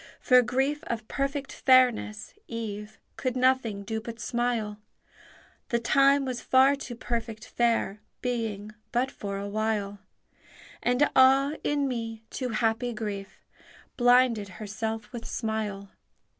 [0.19, 4.79] For grief of perfect fairness, eve Could nothing do but smile;
[5.69, 9.99] The time was far too perfect fair, Being but for a while;
[10.81, 13.43] And ah, in me, too happy grief
[13.95, 15.91] Blinded herself with smile!